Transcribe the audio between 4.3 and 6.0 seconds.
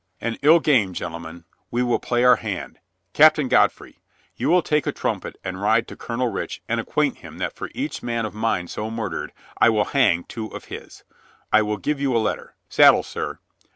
You will take a trumpet and ride to